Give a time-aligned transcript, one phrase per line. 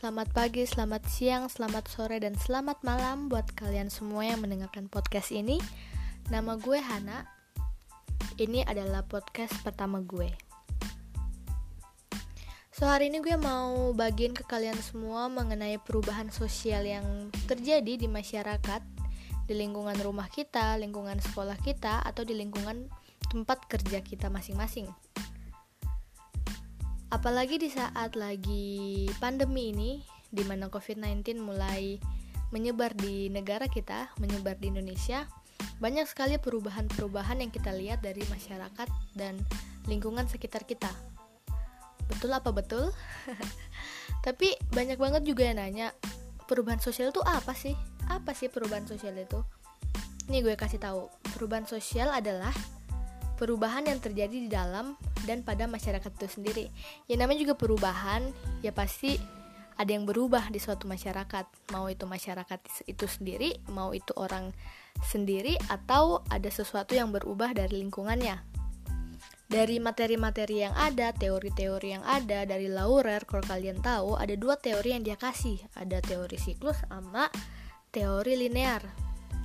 [0.00, 5.28] selamat pagi, selamat siang, selamat sore, dan selamat malam buat kalian semua yang mendengarkan podcast
[5.28, 5.60] ini.
[6.32, 7.28] Nama gue Hana.
[8.40, 10.32] Ini adalah podcast pertama gue.
[12.72, 18.08] So hari ini gue mau bagiin ke kalian semua mengenai perubahan sosial yang terjadi di
[18.08, 18.80] masyarakat,
[19.44, 22.88] di lingkungan rumah kita, lingkungan sekolah kita, atau di lingkungan
[23.28, 24.88] tempat kerja kita masing-masing.
[27.10, 29.98] Apalagi di saat lagi pandemi ini,
[30.30, 31.98] di mana COVID-19 mulai
[32.54, 35.26] menyebar di negara kita, menyebar di Indonesia,
[35.82, 38.86] banyak sekali perubahan-perubahan yang kita lihat dari masyarakat
[39.18, 39.42] dan
[39.90, 40.94] lingkungan sekitar kita.
[42.06, 42.94] Betul apa betul?
[44.26, 45.90] Tapi banyak banget juga yang nanya,
[46.46, 47.74] perubahan sosial itu apa sih?
[48.06, 49.42] Apa sih perubahan sosial itu?
[50.30, 52.54] Nih gue kasih tahu, perubahan sosial adalah
[53.40, 56.66] perubahan yang terjadi di dalam dan pada masyarakat itu sendiri.
[57.08, 58.28] Ya namanya juga perubahan,
[58.60, 59.16] ya pasti
[59.80, 61.72] ada yang berubah di suatu masyarakat.
[61.72, 64.52] Mau itu masyarakat itu sendiri, mau itu orang
[65.08, 68.44] sendiri atau ada sesuatu yang berubah dari lingkungannya.
[69.50, 74.94] Dari materi-materi yang ada, teori-teori yang ada dari Laurer, kalau kalian tahu, ada dua teori
[74.94, 75.58] yang dia kasih.
[75.74, 77.26] Ada teori siklus sama
[77.90, 78.84] teori linear.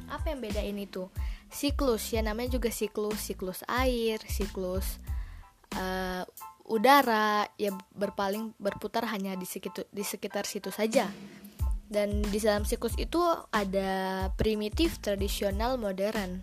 [0.05, 1.09] Apa yang bedain itu?
[1.55, 4.99] Siklus ya namanya juga siklus siklus air siklus
[5.79, 6.27] uh,
[6.65, 11.09] udara ya berpaling berputar hanya di sekitar di sekitar situ saja.
[11.85, 13.21] Dan di dalam siklus itu
[13.53, 16.41] ada primitif tradisional modern.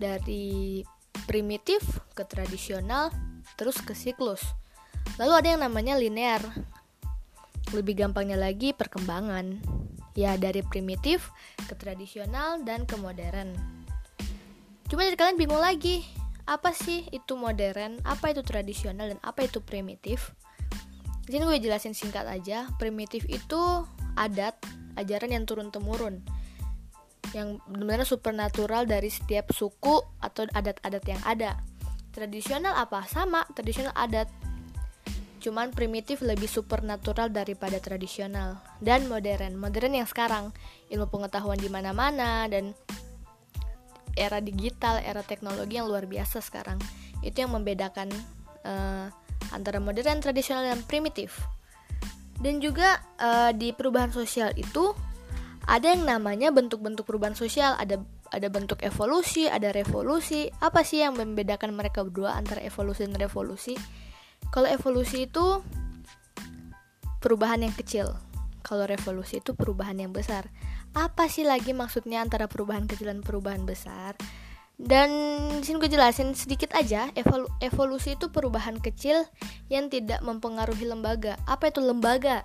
[0.00, 0.80] Dari
[1.28, 1.84] primitif
[2.16, 3.12] ke tradisional
[3.60, 4.40] terus ke siklus.
[5.20, 6.40] Lalu ada yang namanya linear.
[7.76, 9.60] Lebih gampangnya lagi perkembangan.
[10.16, 11.28] Ya dari primitif
[11.68, 13.83] ke tradisional dan ke modern
[14.94, 16.06] cuma dari kalian bingung lagi
[16.46, 20.30] apa sih itu modern apa itu tradisional dan apa itu primitif?
[21.26, 23.58] Di sini gue jelasin singkat aja primitif itu
[24.14, 24.54] adat
[24.94, 26.22] ajaran yang turun temurun
[27.34, 31.58] yang benar-benar supernatural dari setiap suku atau adat-adat yang ada.
[32.14, 33.02] Tradisional apa?
[33.10, 34.30] Sama tradisional adat.
[35.42, 39.58] Cuman primitif lebih supernatural daripada tradisional dan modern.
[39.58, 40.54] Modern yang sekarang.
[40.94, 42.70] Ilmu pengetahuan di mana-mana dan
[44.14, 46.78] era digital era teknologi yang luar biasa sekarang.
[47.20, 48.10] Itu yang membedakan
[48.64, 49.06] uh,
[49.52, 51.42] antara modern tradisional dan primitif.
[52.38, 54.94] Dan juga uh, di perubahan sosial itu
[55.64, 57.78] ada yang namanya bentuk-bentuk perubahan sosial.
[57.78, 58.02] Ada
[58.34, 60.50] ada bentuk evolusi ada revolusi.
[60.58, 63.78] Apa sih yang membedakan mereka berdua antara evolusi dan revolusi?
[64.50, 65.62] Kalau evolusi itu
[67.22, 68.12] perubahan yang kecil.
[68.64, 70.48] Kalau revolusi itu perubahan yang besar.
[70.96, 74.16] Apa sih lagi maksudnya antara perubahan kecil dan perubahan besar?
[74.74, 75.10] Dan
[75.62, 79.22] sini gue jelasin sedikit aja, evolu evolusi itu perubahan kecil
[79.70, 81.38] yang tidak mempengaruhi lembaga.
[81.46, 82.42] Apa itu lembaga?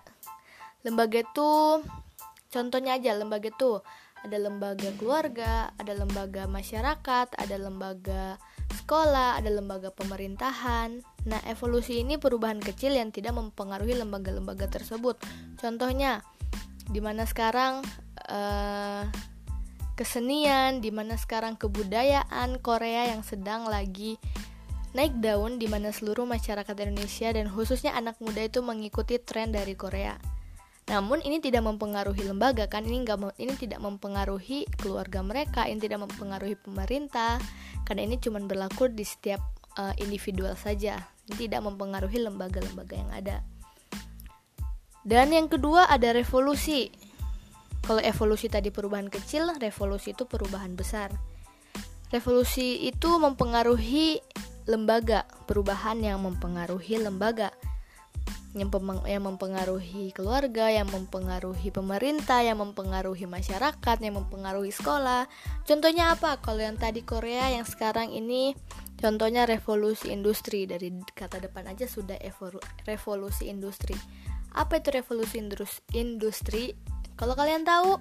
[0.86, 1.82] Lembaga itu
[2.54, 3.82] contohnya aja lembaga itu
[4.20, 8.36] ada lembaga keluarga, ada lembaga masyarakat, ada lembaga
[8.84, 11.02] sekolah, ada lembaga pemerintahan.
[11.28, 15.20] Nah, evolusi ini perubahan kecil yang tidak mempengaruhi lembaga-lembaga tersebut.
[15.60, 16.24] Contohnya,
[16.88, 17.84] di mana sekarang
[18.32, 19.04] uh,
[20.00, 24.16] kesenian, di mana sekarang kebudayaan Korea yang sedang lagi
[24.96, 29.78] naik daun di mana seluruh masyarakat Indonesia dan khususnya anak muda itu mengikuti tren dari
[29.78, 30.18] Korea.
[30.90, 36.10] Namun ini tidak mempengaruhi lembaga kan ini nggak ini tidak mempengaruhi keluarga mereka, ini tidak
[36.10, 37.38] mempengaruhi pemerintah
[37.86, 41.08] karena ini cuma berlaku di setiap uh, individual saja,
[41.40, 43.38] tidak mempengaruhi lembaga-lembaga yang ada.
[45.08, 46.92] Dan yang kedua ada revolusi.
[47.88, 51.10] Kalau evolusi tadi perubahan kecil, revolusi itu perubahan besar.
[52.12, 54.20] Revolusi itu mempengaruhi
[54.68, 57.56] lembaga, perubahan yang mempengaruhi lembaga
[58.58, 65.30] yang mempengaruhi keluarga, yang mempengaruhi pemerintah, yang mempengaruhi masyarakat, yang mempengaruhi sekolah.
[65.70, 66.42] Contohnya apa?
[66.42, 68.58] Kalau yang tadi Korea, yang sekarang ini
[69.00, 72.20] contohnya revolusi industri dari kata depan aja sudah
[72.86, 73.96] revolusi industri.
[74.54, 75.40] Apa itu revolusi
[75.96, 76.76] industri?
[77.16, 77.98] Kalau kalian tahu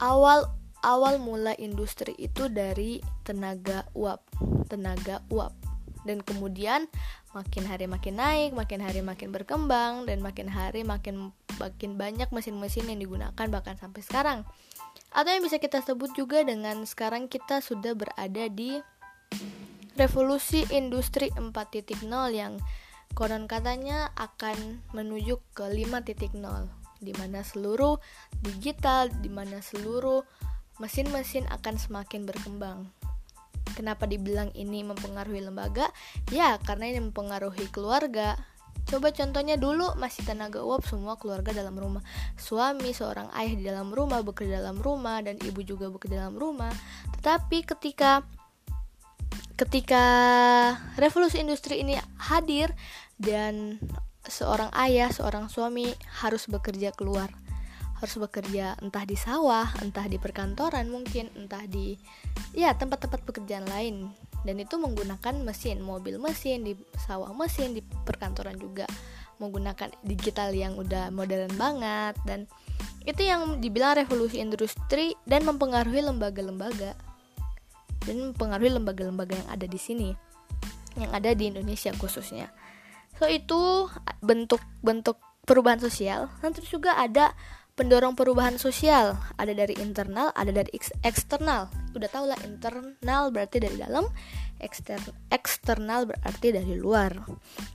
[0.00, 0.48] awal
[0.80, 4.24] awal mula industri itu dari tenaga uap,
[4.72, 5.52] tenaga uap
[6.08, 6.88] dan kemudian
[7.36, 11.30] makin hari makin naik, makin hari makin berkembang dan makin hari makin
[11.60, 14.38] makin banyak mesin-mesin yang digunakan bahkan sampai sekarang.
[15.12, 18.80] Atau yang bisa kita sebut juga dengan sekarang kita sudah berada di
[20.00, 22.56] revolusi industri 4.0 yang
[23.12, 27.96] konon katanya akan menuju ke 5.0 di mana seluruh
[28.44, 30.22] digital, di mana seluruh
[30.78, 32.92] mesin-mesin akan semakin berkembang.
[33.72, 35.88] Kenapa dibilang ini mempengaruhi lembaga?
[36.28, 38.36] Ya, karena ini mempengaruhi keluarga.
[38.84, 42.04] Coba contohnya dulu masih tenaga uap semua keluarga dalam rumah.
[42.36, 46.72] Suami seorang ayah di dalam rumah, bekerja dalam rumah dan ibu juga bekerja dalam rumah.
[47.20, 48.26] Tetapi ketika
[49.60, 50.04] ketika
[50.96, 52.72] revolusi industri ini hadir
[53.20, 53.76] dan
[54.24, 55.92] seorang ayah, seorang suami
[56.24, 57.28] harus bekerja keluar.
[58.00, 62.00] Harus bekerja entah di sawah, entah di perkantoran mungkin, entah di
[62.56, 64.08] ya tempat-tempat pekerjaan lain.
[64.40, 68.88] Dan itu menggunakan mesin, mobil mesin, di sawah mesin, di perkantoran juga
[69.36, 72.44] menggunakan digital yang udah modern banget dan
[73.08, 76.92] itu yang dibilang revolusi industri dan mempengaruhi lembaga-lembaga
[78.04, 80.10] dan mempengaruhi lembaga-lembaga yang ada di sini
[80.98, 82.50] yang ada di Indonesia khususnya.
[83.20, 83.86] So itu
[84.24, 86.32] bentuk-bentuk perubahan sosial.
[86.40, 87.36] Dan terus juga ada
[87.76, 89.14] pendorong perubahan sosial.
[89.36, 90.72] Ada dari internal ada dari
[91.04, 91.70] eksternal.
[91.94, 94.08] Udah tau lah internal berarti dari dalam
[94.60, 95.00] ekster
[95.32, 97.16] eksternal berarti dari luar.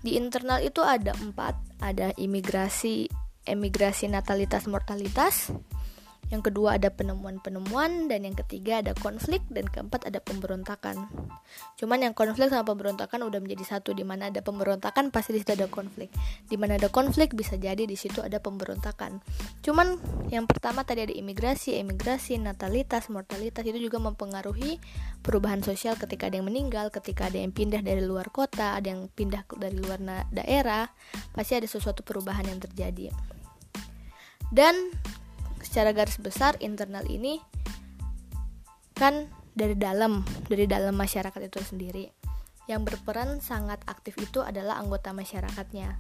[0.02, 3.10] Di internal itu ada empat ada imigrasi
[3.46, 5.54] emigrasi natalitas mortalitas
[6.34, 11.06] yang kedua ada penemuan-penemuan dan yang ketiga ada konflik dan keempat ada pemberontakan.
[11.78, 15.54] Cuman yang konflik sama pemberontakan udah menjadi satu di mana ada pemberontakan pasti di situ
[15.54, 16.10] ada konflik.
[16.50, 19.22] Di mana ada konflik bisa jadi di situ ada pemberontakan.
[19.62, 20.02] Cuman
[20.34, 24.82] yang pertama tadi ada imigrasi, imigrasi, natalitas, mortalitas itu juga mempengaruhi
[25.22, 29.14] perubahan sosial ketika ada yang meninggal, ketika ada yang pindah dari luar kota, ada yang
[29.14, 30.02] pindah dari luar
[30.34, 30.90] daerah,
[31.38, 33.14] pasti ada sesuatu perubahan yang terjadi.
[34.50, 34.94] Dan
[35.76, 37.36] secara garis besar internal ini
[38.96, 42.08] kan dari dalam dari dalam masyarakat itu sendiri.
[42.72, 46.00] Yang berperan sangat aktif itu adalah anggota masyarakatnya.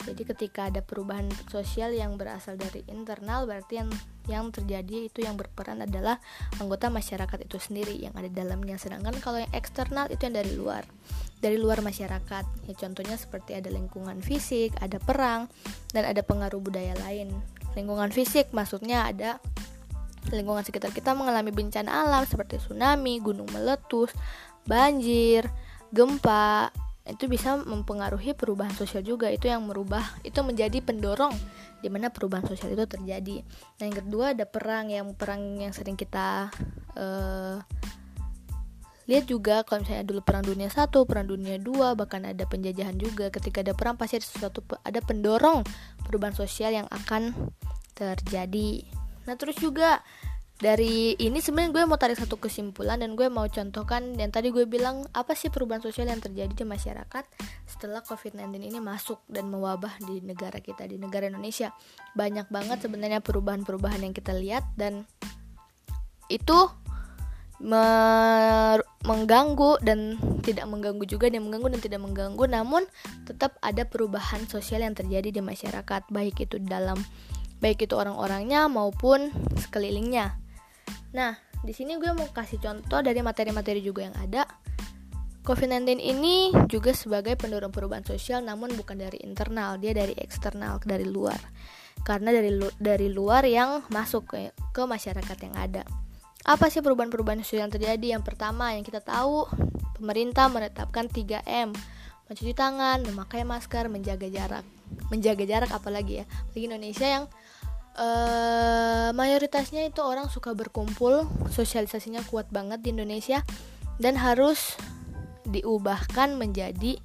[0.00, 3.92] Jadi ketika ada perubahan sosial yang berasal dari internal berarti yang
[4.32, 6.16] yang terjadi itu yang berperan adalah
[6.56, 8.80] anggota masyarakat itu sendiri yang ada dalamnya.
[8.80, 10.88] Sedangkan kalau yang eksternal itu yang dari luar
[11.44, 12.44] dari luar masyarakat.
[12.64, 15.52] Ya contohnya seperti ada lingkungan fisik ada perang
[15.92, 19.38] dan ada pengaruh budaya lain lingkungan fisik maksudnya ada
[20.34, 24.10] lingkungan sekitar kita mengalami bencana alam seperti tsunami, gunung meletus,
[24.66, 25.46] banjir,
[25.94, 26.74] gempa
[27.06, 31.30] itu bisa mempengaruhi perubahan sosial juga itu yang merubah itu menjadi pendorong
[31.78, 33.46] di mana perubahan sosial itu terjadi.
[33.78, 36.50] Nah yang kedua ada perang yang perang yang sering kita
[36.98, 37.62] uh,
[39.06, 43.30] lihat juga kalau misalnya dulu perang dunia satu, perang dunia dua, bahkan ada penjajahan juga.
[43.30, 45.62] Ketika ada perang pasti ada sesuatu ada pendorong
[46.02, 47.30] perubahan sosial yang akan
[47.96, 48.84] terjadi.
[49.24, 50.04] Nah terus juga
[50.56, 54.64] dari ini sebenarnya gue mau tarik satu kesimpulan dan gue mau contohkan yang tadi gue
[54.64, 57.24] bilang apa sih perubahan sosial yang terjadi di masyarakat
[57.68, 61.76] setelah COVID-19 ini masuk dan mewabah di negara kita di negara Indonesia
[62.16, 65.04] banyak banget sebenarnya perubahan-perubahan yang kita lihat dan
[66.32, 66.72] itu
[69.04, 72.82] mengganggu dan tidak mengganggu juga dan mengganggu dan tidak mengganggu namun
[73.28, 77.00] tetap ada perubahan sosial yang terjadi di masyarakat baik itu dalam
[77.60, 80.36] baik itu orang-orangnya maupun sekelilingnya.
[81.16, 84.44] Nah, di sini gue mau kasih contoh dari materi-materi juga yang ada.
[85.46, 91.06] COVID-19 ini juga sebagai pendorong perubahan sosial namun bukan dari internal, dia dari eksternal, dari
[91.06, 91.38] luar.
[92.02, 95.82] Karena dari lu dari luar yang masuk ke, ke masyarakat yang ada.
[96.46, 98.06] Apa sih perubahan-perubahan sosial yang terjadi?
[98.18, 99.46] Yang pertama yang kita tahu,
[99.98, 101.74] pemerintah menetapkan 3M,
[102.30, 104.62] mencuci tangan, memakai masker, menjaga jarak.
[105.10, 106.24] Menjaga jarak apalagi ya?
[106.54, 107.24] Bagi Indonesia yang
[107.96, 113.42] uh, mayoritasnya itu orang suka berkumpul sosialisasinya kuat banget di Indonesia
[113.96, 114.76] dan harus
[115.46, 116.98] diubahkan menjadi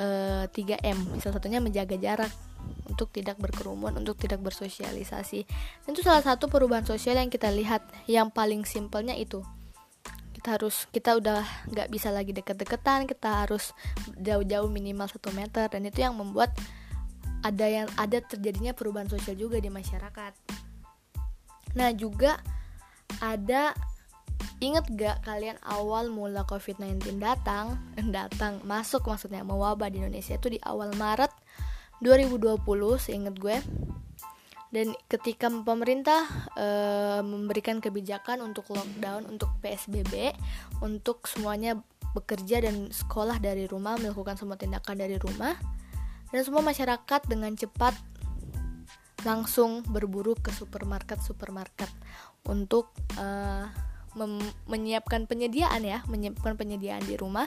[0.00, 2.32] uh, eh, 3M salah satunya menjaga jarak
[2.88, 5.44] untuk tidak berkerumun untuk tidak bersosialisasi.
[5.84, 7.84] Dan itu salah satu perubahan sosial yang kita lihat.
[8.08, 9.44] Yang paling simpelnya itu
[10.38, 13.74] kita harus kita udah nggak bisa lagi deket-deketan kita harus
[14.22, 16.54] jauh-jauh minimal satu meter dan itu yang membuat
[17.44, 20.32] ada yang ada terjadinya perubahan sosial juga di masyarakat.
[21.76, 22.40] Nah juga
[23.22, 23.74] ada
[24.58, 27.78] Ingat gak kalian awal mula COVID-19 datang,
[28.16, 31.30] datang masuk maksudnya mewabah di Indonesia itu di awal Maret
[32.02, 32.58] 2020,
[32.98, 33.58] seingat gue.
[34.68, 36.66] Dan ketika pemerintah e,
[37.24, 40.36] memberikan kebijakan untuk lockdown, untuk PSBB,
[40.84, 41.78] untuk semuanya
[42.12, 45.56] bekerja dan sekolah dari rumah, melakukan semua tindakan dari rumah,
[46.32, 47.96] dan semua masyarakat dengan cepat
[49.26, 51.90] langsung berburu ke supermarket-supermarket
[52.46, 53.66] untuk uh,
[54.66, 57.46] menyiapkan penyediaan ya, menyiapkan penyediaan di rumah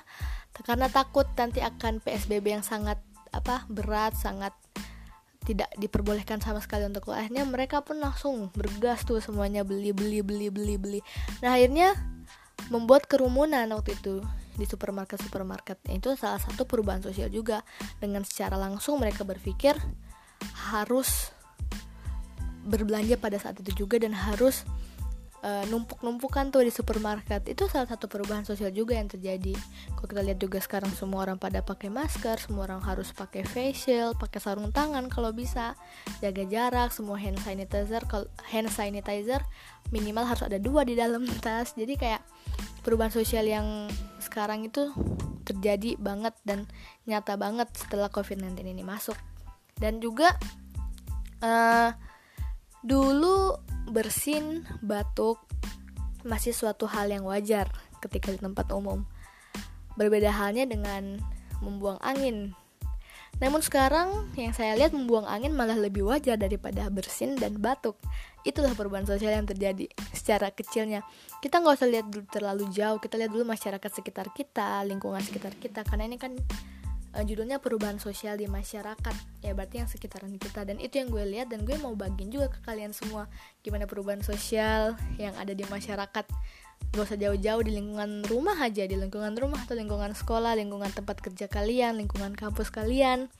[0.64, 3.00] karena takut nanti akan PSBB yang sangat
[3.32, 4.56] apa berat, sangat
[5.42, 7.12] tidak diperbolehkan sama sekali untuk.
[7.12, 11.00] Akhirnya mereka pun langsung bergas tuh semuanya beli beli beli beli beli.
[11.42, 11.98] Nah akhirnya
[12.70, 14.22] membuat kerumunan waktu itu
[14.56, 15.88] di supermarket-supermarket.
[15.92, 17.64] Itu salah satu perubahan sosial juga.
[18.00, 19.78] Dengan secara langsung mereka berpikir
[20.74, 21.32] harus
[22.66, 24.66] berbelanja pada saat itu juga dan harus
[25.42, 27.46] uh, numpuk-numpukan tuh di supermarket.
[27.50, 29.54] Itu salah satu perubahan sosial juga yang terjadi.
[29.98, 34.14] Kalau kita lihat juga sekarang semua orang pada pakai masker semua orang harus pakai facial
[34.18, 35.74] pakai sarung tangan kalau bisa
[36.22, 38.02] jaga jarak semua hand sanitizer
[38.50, 39.42] hand sanitizer
[39.90, 41.74] minimal harus ada dua di dalam tas.
[41.74, 42.22] Jadi kayak
[42.82, 43.88] perubahan sosial yang
[44.22, 44.94] sekarang itu
[45.46, 46.70] terjadi banget dan
[47.10, 49.18] nyata banget setelah covid-19 ini masuk
[49.82, 50.38] dan juga
[51.42, 51.90] uh,
[52.86, 53.58] dulu
[53.90, 55.42] bersin, batuk
[56.22, 57.70] masih suatu hal yang wajar
[58.02, 59.06] ketika di tempat umum.
[59.98, 61.18] Berbeda halnya dengan
[61.62, 62.54] membuang angin.
[63.42, 67.98] Namun sekarang yang saya lihat membuang angin malah lebih wajar daripada bersin dan batuk.
[68.46, 71.02] Itulah perubahan sosial yang terjadi secara kecilnya.
[71.42, 75.58] Kita nggak usah lihat dulu terlalu jauh, kita lihat dulu masyarakat sekitar kita, lingkungan sekitar
[75.58, 76.38] kita, karena ini kan
[77.18, 79.16] uh, judulnya perubahan sosial di masyarakat.
[79.42, 80.62] Ya berarti yang sekitaran kita.
[80.62, 83.26] Dan itu yang gue lihat dan gue mau bagiin juga ke kalian semua.
[83.66, 86.26] Gimana perubahan sosial yang ada di masyarakat
[86.92, 91.22] gak usah jauh-jauh di lingkungan rumah aja di lingkungan rumah atau lingkungan sekolah lingkungan tempat
[91.24, 93.32] kerja kalian lingkungan kampus kalian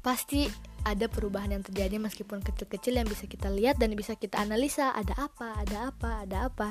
[0.00, 0.48] pasti
[0.84, 5.12] ada perubahan yang terjadi meskipun kecil-kecil yang bisa kita lihat dan bisa kita analisa ada
[5.20, 6.68] apa, ada apa, ada apa.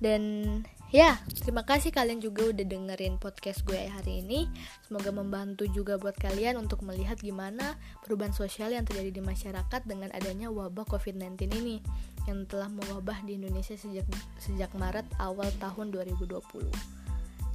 [0.00, 0.46] Dan
[0.88, 4.48] ya, terima kasih kalian juga udah dengerin podcast gue hari ini.
[4.88, 10.08] Semoga membantu juga buat kalian untuk melihat gimana perubahan sosial yang terjadi di masyarakat dengan
[10.16, 11.84] adanya wabah COVID-19 ini
[12.28, 14.04] yang telah mewabah di Indonesia sejak
[14.36, 17.00] sejak Maret awal tahun 2020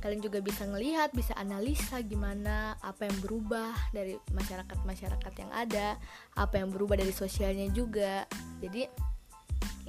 [0.05, 5.97] kalian juga bisa ngelihat bisa analisa gimana apa yang berubah dari masyarakat masyarakat yang ada
[6.37, 8.29] apa yang berubah dari sosialnya juga.
[8.61, 8.85] Jadi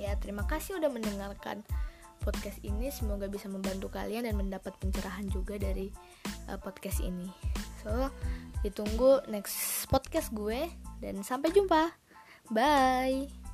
[0.01, 1.61] ya terima kasih udah mendengarkan
[2.25, 2.89] podcast ini.
[2.89, 5.93] Semoga bisa membantu kalian dan mendapat pencerahan juga dari
[6.49, 7.29] uh, podcast ini.
[7.85, 8.09] So
[8.65, 10.65] ditunggu next podcast gue
[11.05, 11.93] dan sampai jumpa.
[12.49, 13.46] Bye